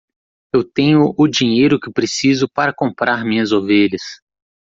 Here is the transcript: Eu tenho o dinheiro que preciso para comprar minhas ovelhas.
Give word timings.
Eu 0.51 0.63
tenho 0.63 1.13
o 1.15 1.27
dinheiro 1.27 1.79
que 1.79 1.91
preciso 1.93 2.49
para 2.49 2.73
comprar 2.73 3.23
minhas 3.23 3.51
ovelhas. 3.51 4.01